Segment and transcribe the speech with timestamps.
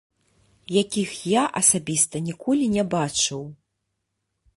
[0.83, 3.43] Якіх я асабіста ніколі не бачыў.